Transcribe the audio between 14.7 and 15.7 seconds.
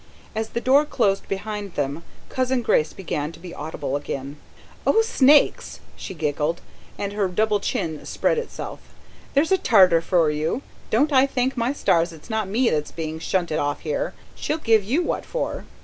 you what for."